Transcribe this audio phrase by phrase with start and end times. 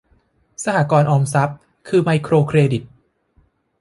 [0.63, 1.57] สหกรณ์ออมทรัพย์
[1.87, 2.83] คือไมโครเครดิต